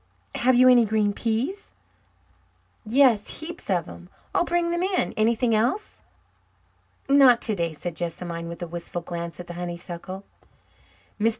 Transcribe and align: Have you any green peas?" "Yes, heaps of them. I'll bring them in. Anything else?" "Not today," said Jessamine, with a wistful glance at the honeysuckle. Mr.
Have 0.33 0.55
you 0.55 0.67
any 0.67 0.83
green 0.83 1.13
peas?" 1.13 1.73
"Yes, 2.87 3.37
heaps 3.39 3.69
of 3.69 3.85
them. 3.85 4.09
I'll 4.33 4.45
bring 4.45 4.71
them 4.71 4.81
in. 4.81 5.13
Anything 5.13 5.53
else?" 5.53 6.01
"Not 7.07 7.39
today," 7.39 7.71
said 7.73 7.95
Jessamine, 7.97 8.47
with 8.49 8.63
a 8.63 8.67
wistful 8.67 9.03
glance 9.03 9.39
at 9.39 9.45
the 9.45 9.53
honeysuckle. 9.53 10.23
Mr. 11.19 11.29